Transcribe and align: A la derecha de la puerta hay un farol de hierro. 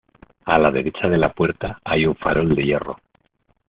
A 0.53 0.57
la 0.57 0.71
derecha 0.71 1.07
de 1.09 1.19
la 1.19 1.31
puerta 1.31 1.79
hay 1.83 2.07
un 2.07 2.15
farol 2.15 2.55
de 2.55 2.63
hierro. 2.65 2.97